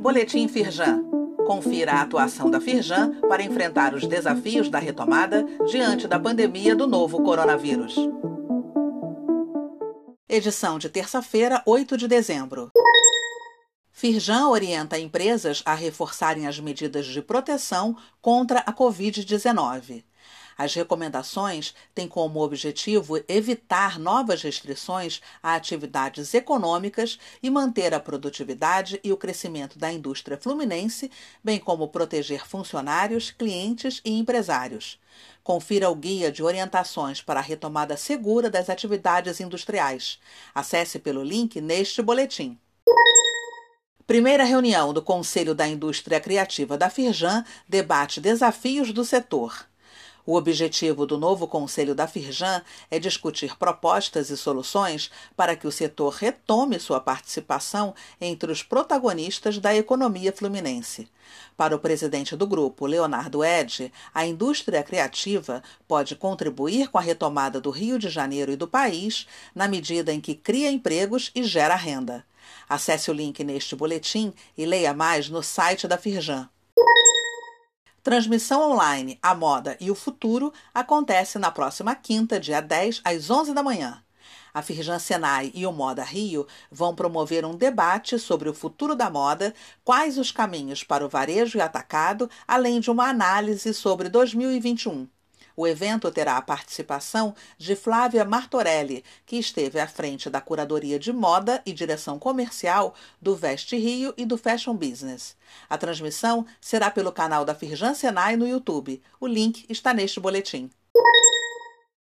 Boletim 0.00 0.48
Firjan. 0.48 1.04
Confira 1.46 1.92
a 1.92 2.02
atuação 2.02 2.50
da 2.50 2.60
Firjan 2.60 3.20
para 3.28 3.42
enfrentar 3.42 3.94
os 3.94 4.06
desafios 4.06 4.68
da 4.68 4.78
retomada 4.78 5.44
diante 5.68 6.08
da 6.08 6.18
pandemia 6.18 6.74
do 6.74 6.86
novo 6.86 7.22
coronavírus. 7.22 7.94
Edição 10.28 10.78
de 10.78 10.88
terça-feira, 10.88 11.62
8 11.66 11.96
de 11.96 12.08
dezembro. 12.08 12.70
Firjan 13.92 14.48
orienta 14.48 14.98
empresas 14.98 15.62
a 15.64 15.74
reforçarem 15.74 16.46
as 16.46 16.60
medidas 16.60 17.06
de 17.06 17.22
proteção 17.22 17.96
contra 18.20 18.60
a 18.60 18.72
Covid-19. 18.72 20.04
As 20.58 20.74
recomendações 20.74 21.74
têm 21.94 22.08
como 22.08 22.42
objetivo 22.42 23.22
evitar 23.28 23.98
novas 23.98 24.42
restrições 24.42 25.20
a 25.42 25.54
atividades 25.54 26.32
econômicas 26.32 27.18
e 27.42 27.50
manter 27.50 27.92
a 27.92 28.00
produtividade 28.00 28.98
e 29.04 29.12
o 29.12 29.16
crescimento 29.16 29.78
da 29.78 29.92
indústria 29.92 30.38
fluminense, 30.38 31.10
bem 31.44 31.58
como 31.58 31.88
proteger 31.88 32.46
funcionários, 32.46 33.30
clientes 33.30 34.00
e 34.04 34.18
empresários. 34.18 34.98
Confira 35.44 35.90
o 35.90 35.94
guia 35.94 36.32
de 36.32 36.42
orientações 36.42 37.20
para 37.20 37.40
a 37.40 37.42
retomada 37.42 37.96
segura 37.96 38.50
das 38.50 38.70
atividades 38.70 39.40
industriais. 39.40 40.18
Acesse 40.54 40.98
pelo 40.98 41.22
link 41.22 41.60
neste 41.60 42.00
boletim. 42.00 42.58
Primeira 44.06 44.44
reunião 44.44 44.94
do 44.94 45.02
Conselho 45.02 45.54
da 45.54 45.66
Indústria 45.66 46.20
Criativa 46.20 46.78
da 46.78 46.88
Firjan 46.88 47.44
debate 47.68 48.20
desafios 48.20 48.92
do 48.92 49.04
setor. 49.04 49.66
O 50.26 50.34
objetivo 50.34 51.06
do 51.06 51.16
novo 51.16 51.46
Conselho 51.46 51.94
da 51.94 52.08
Firjan 52.08 52.60
é 52.90 52.98
discutir 52.98 53.56
propostas 53.56 54.28
e 54.28 54.36
soluções 54.36 55.08
para 55.36 55.54
que 55.54 55.68
o 55.68 55.72
setor 55.72 56.14
retome 56.14 56.80
sua 56.80 56.98
participação 56.98 57.94
entre 58.20 58.50
os 58.50 58.60
protagonistas 58.60 59.58
da 59.58 59.72
economia 59.72 60.32
fluminense. 60.32 61.08
Para 61.56 61.76
o 61.76 61.78
presidente 61.78 62.34
do 62.34 62.44
grupo, 62.44 62.86
Leonardo 62.86 63.44
Ed, 63.44 63.92
a 64.12 64.26
indústria 64.26 64.82
criativa 64.82 65.62
pode 65.86 66.16
contribuir 66.16 66.88
com 66.88 66.98
a 66.98 67.02
retomada 67.02 67.60
do 67.60 67.70
Rio 67.70 67.96
de 67.96 68.08
Janeiro 68.08 68.50
e 68.50 68.56
do 68.56 68.66
país 68.66 69.28
na 69.54 69.68
medida 69.68 70.12
em 70.12 70.20
que 70.20 70.34
cria 70.34 70.72
empregos 70.72 71.30
e 71.36 71.44
gera 71.44 71.76
renda. 71.76 72.26
Acesse 72.68 73.12
o 73.12 73.14
link 73.14 73.44
neste 73.44 73.76
boletim 73.76 74.34
e 74.58 74.66
leia 74.66 74.92
mais 74.92 75.28
no 75.28 75.40
site 75.40 75.86
da 75.86 75.96
Firjan. 75.96 76.48
Transmissão 78.06 78.70
online 78.70 79.18
A 79.20 79.34
Moda 79.34 79.76
e 79.80 79.90
o 79.90 79.94
Futuro 79.96 80.52
acontece 80.72 81.40
na 81.40 81.50
próxima 81.50 81.92
quinta, 81.92 82.38
dia 82.38 82.60
10, 82.60 83.00
às 83.02 83.30
11 83.30 83.52
da 83.52 83.64
manhã. 83.64 84.00
A 84.54 84.62
Firjan 84.62 85.00
Senai 85.00 85.50
e 85.52 85.66
o 85.66 85.72
Moda 85.72 86.04
Rio 86.04 86.46
vão 86.70 86.94
promover 86.94 87.44
um 87.44 87.56
debate 87.56 88.16
sobre 88.16 88.48
o 88.48 88.54
futuro 88.54 88.94
da 88.94 89.10
moda, 89.10 89.52
quais 89.82 90.18
os 90.18 90.30
caminhos 90.30 90.84
para 90.84 91.04
o 91.04 91.08
varejo 91.08 91.58
e 91.58 91.60
atacado, 91.60 92.30
além 92.46 92.78
de 92.78 92.92
uma 92.92 93.08
análise 93.08 93.74
sobre 93.74 94.08
2021. 94.08 95.08
O 95.56 95.66
evento 95.66 96.10
terá 96.12 96.36
a 96.36 96.42
participação 96.42 97.34
de 97.56 97.74
Flávia 97.74 98.26
Martorelli, 98.26 99.02
que 99.24 99.36
esteve 99.36 99.80
à 99.80 99.88
frente 99.88 100.28
da 100.28 100.40
curadoria 100.40 100.98
de 100.98 101.12
moda 101.12 101.62
e 101.64 101.72
direção 101.72 102.18
comercial 102.18 102.94
do 103.20 103.34
Veste 103.34 103.76
Rio 103.76 104.12
e 104.18 104.26
do 104.26 104.36
Fashion 104.36 104.74
Business. 104.74 105.34
A 105.68 105.78
transmissão 105.78 106.44
será 106.60 106.90
pelo 106.90 107.10
canal 107.10 107.44
da 107.44 107.54
Firjan 107.54 107.94
Senai 107.94 108.36
no 108.36 108.46
YouTube. 108.46 109.02
O 109.18 109.26
link 109.26 109.64
está 109.70 109.94
neste 109.94 110.20
boletim. 110.20 110.70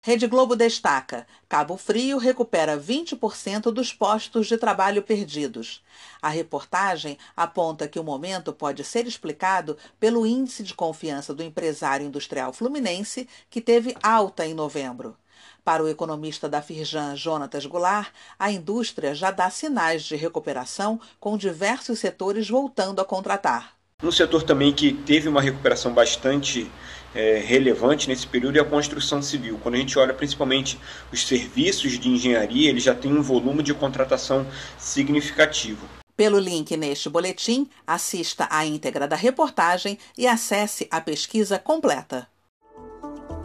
Rede 0.05 0.27
Globo 0.27 0.55
destaca: 0.55 1.25
Cabo 1.49 1.77
Frio 1.77 2.19
recupera 2.19 2.77
20% 2.77 3.71
dos 3.71 3.91
postos 3.91 4.45
de 4.45 4.55
trabalho 4.55 5.01
perdidos. 5.01 5.81
A 6.21 6.29
reportagem 6.29 7.17
aponta 7.35 7.87
que 7.87 7.97
o 7.97 8.03
momento 8.03 8.53
pode 8.53 8.83
ser 8.83 9.07
explicado 9.07 9.75
pelo 9.99 10.23
índice 10.23 10.61
de 10.61 10.75
confiança 10.75 11.33
do 11.33 11.41
empresário 11.41 12.05
industrial 12.05 12.53
fluminense, 12.53 13.27
que 13.49 13.59
teve 13.59 13.97
alta 14.03 14.45
em 14.45 14.53
novembro. 14.53 15.17
Para 15.63 15.83
o 15.83 15.89
economista 15.89 16.47
da 16.47 16.61
Firjan, 16.61 17.15
Jonatas 17.15 17.65
Goulart, 17.65 18.09
a 18.37 18.51
indústria 18.51 19.15
já 19.15 19.31
dá 19.31 19.49
sinais 19.49 20.03
de 20.03 20.15
recuperação, 20.15 21.01
com 21.19 21.35
diversos 21.35 21.97
setores 21.97 22.47
voltando 22.47 23.01
a 23.01 23.05
contratar. 23.05 23.73
Um 24.03 24.11
setor 24.11 24.43
também 24.43 24.71
que 24.71 24.93
teve 24.93 25.27
uma 25.27 25.41
recuperação 25.41 25.91
bastante 25.91 26.69
é, 27.15 27.39
relevante 27.39 28.09
nesse 28.09 28.27
período 28.27 28.57
é 28.57 28.61
a 28.61 28.65
construção 28.65 29.21
civil. 29.21 29.57
Quando 29.63 29.75
a 29.75 29.77
gente 29.77 29.97
olha 29.97 30.13
principalmente 30.13 30.77
os 31.11 31.25
serviços 31.25 31.97
de 31.97 32.09
engenharia, 32.09 32.69
ele 32.69 32.79
já 32.79 32.93
tem 32.93 33.11
um 33.11 33.21
volume 33.21 33.63
de 33.63 33.73
contratação 33.73 34.45
significativo. 34.77 35.87
Pelo 36.15 36.39
link 36.39 36.77
neste 36.77 37.09
boletim, 37.09 37.67
assista 37.85 38.47
à 38.49 38.65
íntegra 38.65 39.07
da 39.07 39.15
reportagem 39.15 39.97
e 40.17 40.27
acesse 40.27 40.87
a 40.91 41.01
pesquisa 41.01 41.57
completa. 41.57 42.27